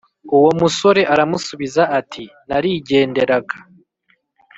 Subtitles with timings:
[0.35, 3.55] Uwo musore aramusubiza ati narigenderaga